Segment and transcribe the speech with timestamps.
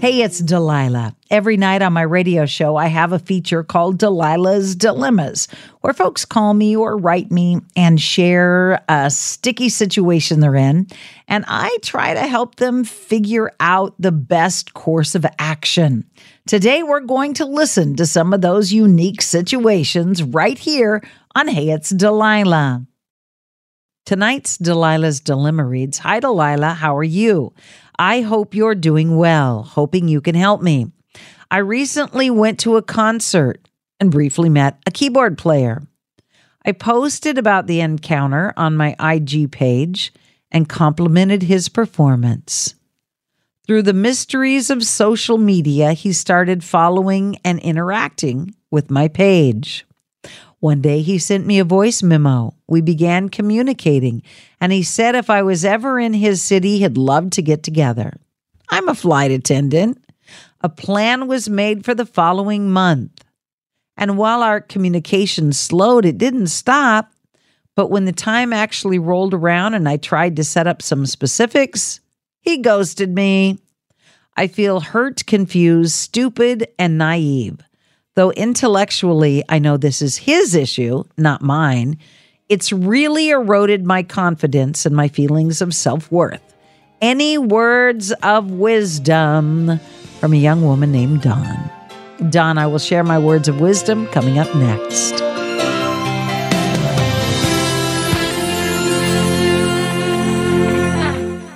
[0.00, 1.14] Hey, it's Delilah.
[1.30, 5.46] Every night on my radio show, I have a feature called Delilah's Dilemmas,
[5.82, 10.86] where folks call me or write me and share a sticky situation they're in.
[11.28, 16.08] And I try to help them figure out the best course of action.
[16.46, 21.02] Today, we're going to listen to some of those unique situations right here
[21.36, 22.86] on Hey, it's Delilah.
[24.06, 26.72] Tonight's Delilah's Dilemma reads Hi, Delilah.
[26.74, 27.52] How are you?
[28.00, 30.90] I hope you're doing well, hoping you can help me.
[31.50, 33.68] I recently went to a concert
[34.00, 35.82] and briefly met a keyboard player.
[36.64, 40.14] I posted about the encounter on my IG page
[40.50, 42.74] and complimented his performance.
[43.66, 49.84] Through the mysteries of social media, he started following and interacting with my page.
[50.60, 52.54] One day he sent me a voice memo.
[52.70, 54.22] We began communicating,
[54.60, 58.14] and he said if I was ever in his city, he'd love to get together.
[58.70, 60.02] I'm a flight attendant.
[60.60, 63.24] A plan was made for the following month.
[63.96, 67.12] And while our communication slowed, it didn't stop.
[67.74, 71.98] But when the time actually rolled around and I tried to set up some specifics,
[72.40, 73.58] he ghosted me.
[74.36, 77.58] I feel hurt, confused, stupid, and naive.
[78.14, 81.98] Though intellectually I know this is his issue, not mine,
[82.50, 86.42] it's really eroded my confidence and my feelings of self worth.
[87.00, 89.78] Any words of wisdom
[90.18, 91.70] from a young woman named Dawn?
[92.28, 95.18] Dawn, I will share my words of wisdom coming up next.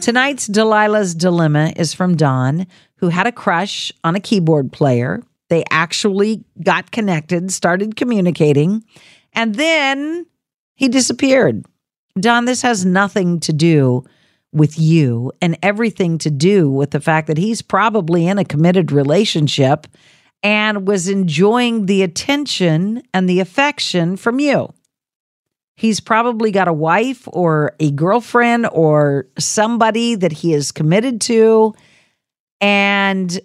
[0.00, 5.64] Tonight's Delilah's Dilemma is from Dawn, who had a crush on a keyboard player they
[5.70, 8.84] actually got connected, started communicating,
[9.32, 10.26] and then
[10.76, 11.64] he disappeared.
[12.18, 14.04] Dawn, this has nothing to do
[14.52, 18.92] with you and everything to do with the fact that he's probably in a committed
[18.92, 19.86] relationship
[20.42, 24.72] and was enjoying the attention and the affection from you.
[25.76, 31.74] He's probably got a wife or a girlfriend or somebody that he is committed to.
[32.62, 33.38] And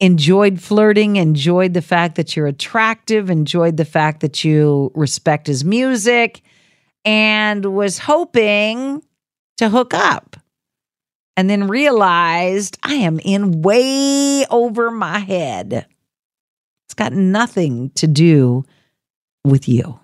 [0.00, 5.64] enjoyed flirting, enjoyed the fact that you're attractive, enjoyed the fact that you respect his
[5.64, 6.42] music,
[7.04, 9.02] and was hoping
[9.58, 10.36] to hook up.
[11.38, 15.86] And then realized I am in way over my head.
[16.86, 18.64] It's got nothing to do
[19.44, 20.00] with you.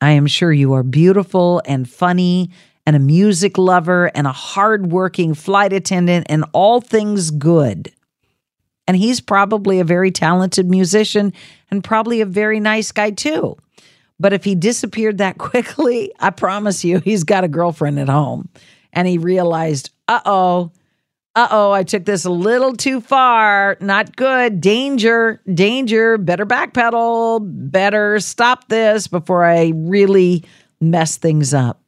[0.00, 2.50] I am sure you are beautiful and funny
[2.86, 7.92] and a music lover and a hardworking flight attendant and all things good.
[8.92, 11.32] And he's probably a very talented musician
[11.70, 13.56] and probably a very nice guy too.
[14.20, 18.50] But if he disappeared that quickly, I promise you, he's got a girlfriend at home.
[18.92, 20.72] And he realized, uh oh,
[21.34, 23.78] uh oh, I took this a little too far.
[23.80, 24.60] Not good.
[24.60, 26.18] Danger, danger.
[26.18, 27.40] Better backpedal.
[27.70, 30.44] Better stop this before I really
[30.82, 31.80] mess things up.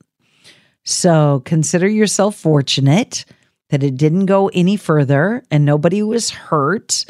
[0.85, 3.27] So consider yourself fortunate
[3.75, 7.05] that it didn't go any further and nobody was hurt.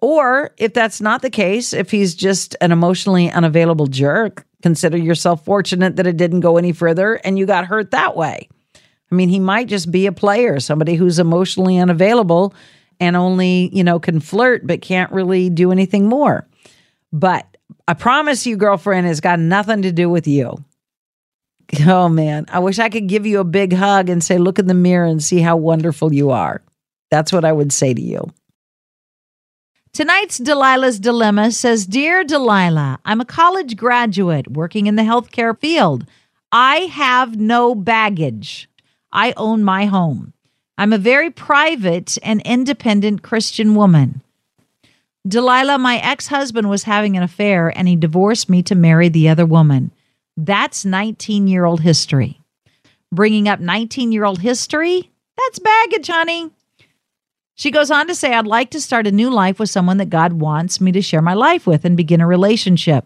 [0.00, 5.44] Or if that's not the case, if he's just an emotionally unavailable jerk, consider yourself
[5.44, 8.48] fortunate that it didn't go any further and you got hurt that way.
[8.74, 12.52] I mean, he might just be a player, somebody who's emotionally unavailable
[12.98, 16.48] and only, you know, can flirt but can't really do anything more.
[17.12, 17.46] But
[17.86, 20.56] I promise you, girlfriend, has got nothing to do with you.
[21.86, 24.66] Oh man, I wish I could give you a big hug and say, look in
[24.66, 26.60] the mirror and see how wonderful you are.
[27.10, 28.30] That's what I would say to you.
[29.92, 36.06] Tonight's Delilah's Dilemma says Dear Delilah, I'm a college graduate working in the healthcare field.
[36.50, 38.70] I have no baggage.
[39.12, 40.32] I own my home.
[40.78, 44.22] I'm a very private and independent Christian woman.
[45.28, 49.28] Delilah, my ex husband was having an affair and he divorced me to marry the
[49.28, 49.90] other woman.
[50.36, 52.40] That's 19 year old history.
[53.12, 56.50] Bringing up 19 year old history, that's baggage, honey.
[57.54, 60.10] She goes on to say, I'd like to start a new life with someone that
[60.10, 63.04] God wants me to share my life with and begin a relationship.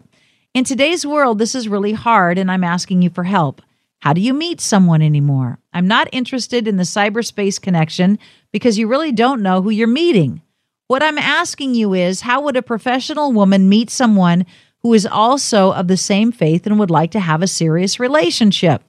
[0.53, 3.61] In today's world, this is really hard, and I'm asking you for help.
[3.99, 5.59] How do you meet someone anymore?
[5.73, 8.17] I'm not interested in the cyberspace connection
[8.51, 10.41] because you really don't know who you're meeting.
[10.87, 14.45] What I'm asking you is how would a professional woman meet someone
[14.87, 18.81] who is also of the same faith and would like to have a serious relationship.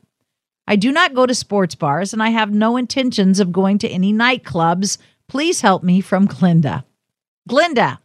[0.64, 3.88] I do not go to sports bars and I have no intentions of going to
[3.88, 4.98] any nightclubs
[5.28, 6.84] Please help me from Glinda.
[7.46, 8.00] Glinda,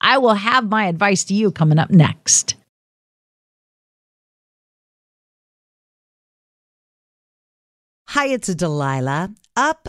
[0.00, 2.56] I will have my advice to you coming up next.
[8.08, 9.32] Hi, it's Delilah.
[9.56, 9.88] Up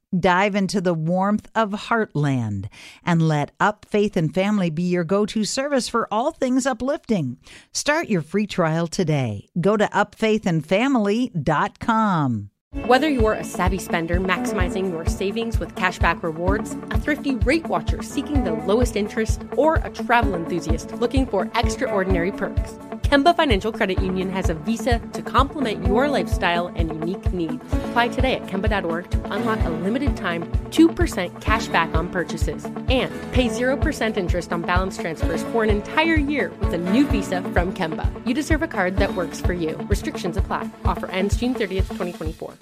[0.17, 2.67] Dive into the warmth of Heartland
[3.05, 7.37] and let Up Faith and Family be your go to service for all things uplifting.
[7.71, 9.47] Start your free trial today.
[9.61, 12.49] Go to upfaithandfamily.com.
[12.85, 18.01] Whether you're a savvy spender maximizing your savings with cashback rewards, a thrifty rate watcher
[18.01, 22.75] seeking the lowest interest, or a travel enthusiast looking for extraordinary perks,
[23.11, 27.61] Kemba Financial Credit Union has a visa to complement your lifestyle and unique needs.
[27.89, 33.11] Apply today at Kemba.org to unlock a limited time 2% cash back on purchases and
[33.33, 37.73] pay 0% interest on balance transfers for an entire year with a new visa from
[37.73, 38.07] Kemba.
[38.25, 39.75] You deserve a card that works for you.
[39.89, 40.69] Restrictions apply.
[40.85, 42.53] Offer ends June 30th, 2024.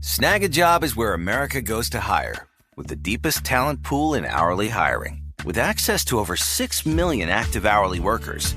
[0.00, 5.22] Snagajob is where America goes to hire, with the deepest talent pool in hourly hiring.
[5.44, 8.56] With access to over 6 million active hourly workers,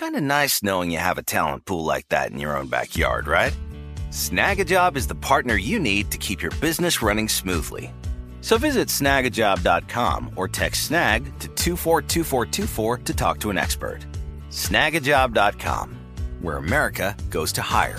[0.00, 3.28] Kind of nice knowing you have a talent pool like that in your own backyard,
[3.28, 3.54] right?
[4.08, 7.92] Snagajob is the partner you need to keep your business running smoothly.
[8.40, 13.98] So visit snagajob.com or text snag to 242424 to talk to an expert.
[14.48, 15.98] Snagajob.com,
[16.40, 17.98] where America goes to hire.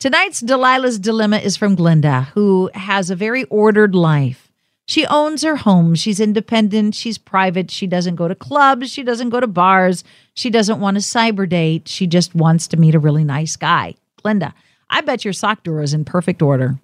[0.00, 4.43] Tonight's Delilah's Dilemma is from Glinda, who has a very ordered life.
[4.86, 5.94] She owns her home.
[5.94, 6.94] She's independent.
[6.94, 7.70] She's private.
[7.70, 8.90] She doesn't go to clubs.
[8.90, 10.04] She doesn't go to bars.
[10.34, 11.88] She doesn't want a cyber date.
[11.88, 13.94] She just wants to meet a really nice guy.
[14.22, 14.54] Glinda,
[14.90, 16.78] I bet your sock drawer is in perfect order.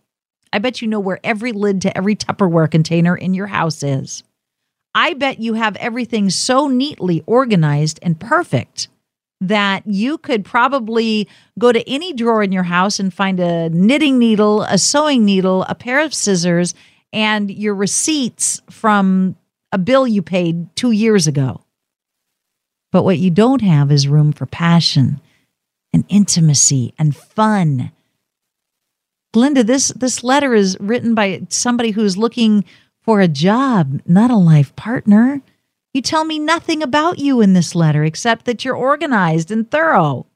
[0.52, 4.22] I bet you know where every lid to every Tupperware container in your house is.
[4.94, 8.88] I bet you have everything so neatly organized and perfect
[9.40, 14.18] that you could probably go to any drawer in your house and find a knitting
[14.18, 16.74] needle, a sewing needle, a pair of scissors,
[17.12, 19.36] and your receipts from
[19.72, 21.62] a bill you paid two years ago.
[22.92, 25.20] But what you don't have is room for passion
[25.92, 27.92] and intimacy and fun.
[29.32, 32.64] Glinda, this, this letter is written by somebody who's looking
[33.02, 35.40] for a job, not a life partner.
[35.94, 40.26] You tell me nothing about you in this letter except that you're organized and thorough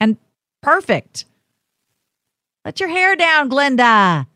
[0.00, 0.16] and
[0.62, 1.26] perfect.
[2.64, 4.26] Let your hair down, Glinda.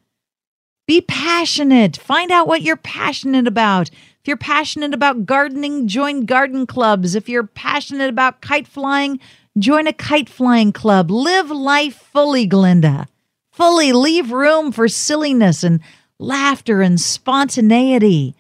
[0.89, 1.99] Be passionate.
[1.99, 3.91] Find out what you're passionate about.
[3.91, 7.15] If you're passionate about gardening, join garden clubs.
[7.15, 9.21] If you're passionate about kite flying,
[9.59, 11.11] join a kite flying club.
[11.11, 13.07] Live life fully, Glinda.
[13.53, 15.81] Fully leave room for silliness and
[16.19, 18.35] laughter and spontaneity.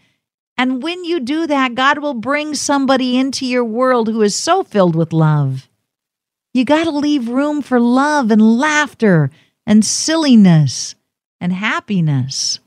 [0.57, 4.65] And when you do that, God will bring somebody into your world who is so
[4.65, 5.69] filled with love.
[6.55, 9.31] You got to leave room for love and laughter
[9.67, 10.95] and silliness
[11.41, 12.61] and happiness.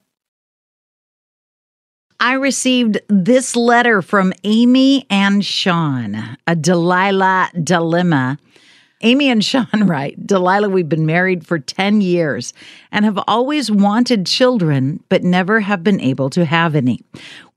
[2.19, 8.37] I received this letter from Amy and Sean, a Delilah dilemma.
[9.01, 12.53] Amy and Sean write Delilah, we've been married for 10 years
[12.91, 17.01] and have always wanted children, but never have been able to have any.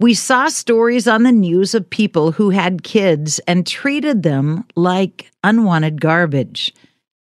[0.00, 5.30] We saw stories on the news of people who had kids and treated them like
[5.44, 6.72] unwanted garbage.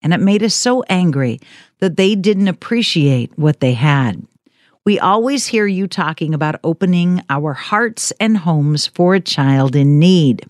[0.03, 1.39] And it made us so angry
[1.81, 4.25] that they didn't appreciate what they had.
[4.85, 10.00] We always hear you talking about opening our hearts and homes for a child in
[10.00, 10.45] need.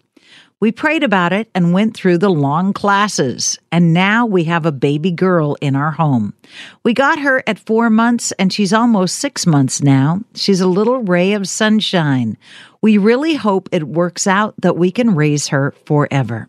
[0.61, 4.71] We prayed about it and went through the long classes, and now we have a
[4.71, 6.35] baby girl in our home.
[6.83, 10.21] We got her at four months, and she's almost six months now.
[10.35, 12.37] She's a little ray of sunshine.
[12.79, 16.47] We really hope it works out that we can raise her forever.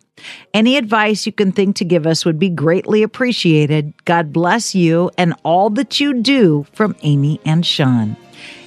[0.53, 3.95] Any advice you can think to give us would be greatly appreciated.
[4.05, 8.19] God bless you and all that you do from Amy and Sean.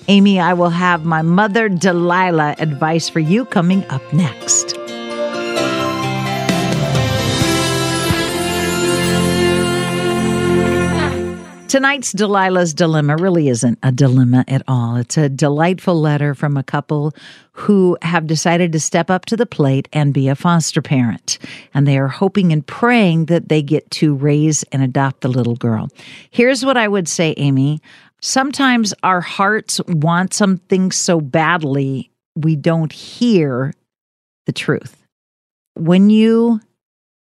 [0.07, 4.75] Amy, I will have my mother Delilah advice for you coming up next.
[11.75, 14.95] Tonight's Delilah's Dilemma really isn't a dilemma at all.
[14.95, 17.13] It's a delightful letter from a couple
[17.51, 21.37] who have decided to step up to the plate and be a foster parent.
[21.73, 25.57] And they are hoping and praying that they get to raise and adopt the little
[25.57, 25.89] girl.
[26.29, 27.81] Here's what I would say, Amy.
[28.21, 33.73] Sometimes our hearts want something so badly, we don't hear
[34.45, 35.05] the truth.
[35.73, 36.61] When you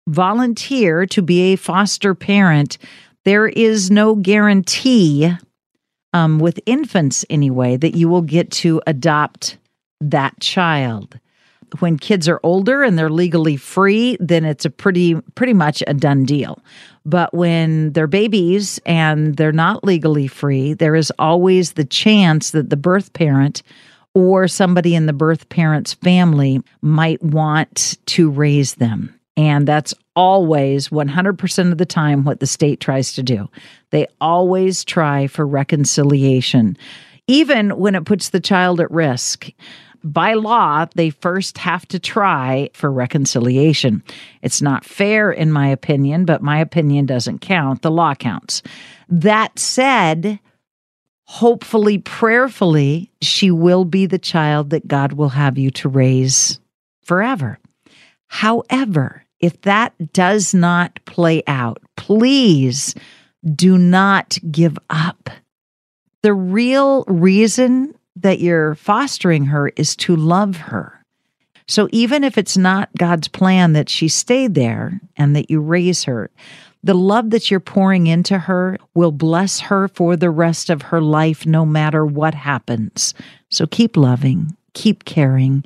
[0.08, 2.78] volunteer to be a foster parent,
[3.28, 5.30] there is no guarantee
[6.14, 9.58] um, with infants anyway that you will get to adopt
[10.00, 11.20] that child.
[11.80, 15.94] When kids are older and they're legally free then it's a pretty pretty much a
[15.94, 16.64] done deal.
[17.06, 22.70] But when they're babies and they're not legally free there is always the chance that
[22.70, 23.62] the birth parent
[24.16, 30.90] or somebody in the birth parent's family might want to raise them and that's always
[30.90, 33.48] 100% of the time what the state tries to do.
[33.92, 36.76] They always try for reconciliation,
[37.28, 39.52] even when it puts the child at risk.
[40.04, 44.04] By law, they first have to try for reconciliation.
[44.42, 47.84] It's not fair, in my opinion, but my opinion doesn't count.
[47.84, 48.64] The law counts.
[49.08, 50.40] That said,
[51.26, 56.60] hopefully, prayerfully, she will be the child that God will have you to raise
[57.04, 57.60] forever.
[58.28, 62.96] However, if that does not play out, please
[63.56, 65.30] do not give up.
[66.24, 70.94] The real reason that you're fostering her is to love her.
[71.68, 76.06] So even if it's not God's plan that she stay there and that you raise
[76.06, 76.32] her,
[76.84, 81.02] the love that you're pouring into her will bless her for the rest of her
[81.02, 83.14] life, no matter what happens.
[83.50, 85.66] So keep loving, keep caring,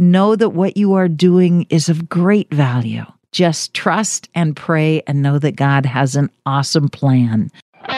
[0.00, 3.04] Know that what you are doing is of great value.
[3.32, 7.50] Just trust and pray and know that God has an awesome plan.
[7.88, 7.90] I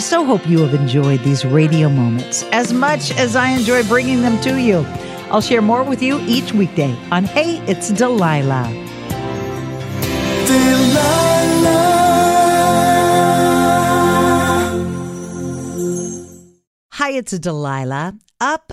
[0.00, 4.40] so hope you have enjoyed these radio moments as much as I enjoy bringing them
[4.42, 4.86] to you.
[5.32, 8.70] I'll share more with you each weekday on Hey, It's Delilah.
[10.46, 11.96] Delilah.
[16.92, 18.14] Hi, it's Delilah.
[18.40, 18.72] Up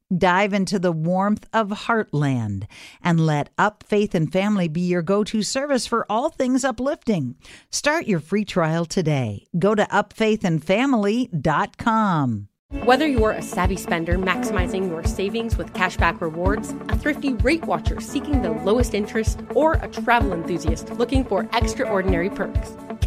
[0.15, 2.67] Dive into the warmth of Heartland
[3.01, 7.37] and let Up Faith and Family be your go to service for all things uplifting.
[7.69, 9.47] Start your free trial today.
[9.57, 12.47] Go to upfaithandfamily.com.
[12.85, 17.99] Whether you're a savvy spender maximizing your savings with cashback rewards, a thrifty rate watcher
[17.99, 22.71] seeking the lowest interest, or a travel enthusiast looking for extraordinary perks,